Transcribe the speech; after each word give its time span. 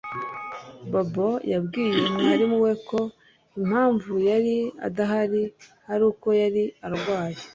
Bobo 0.91 1.29
yabwiye 1.51 1.99
mwarimu 2.15 2.57
we 2.65 2.71
ko 2.87 2.99
impamvu 3.59 4.11
yari 4.29 4.55
adahari 4.87 5.41
ari 5.93 6.03
uko 6.11 6.27
yari 6.41 6.63
arwaye 6.87 7.39